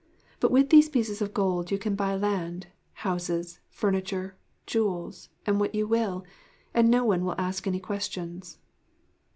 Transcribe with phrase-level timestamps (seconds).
[0.39, 2.65] But with these pieces of gold you can buy land,
[3.05, 4.35] houses, furniture,
[4.65, 6.25] jewels what you will
[6.73, 8.57] and no one will ask any questions.'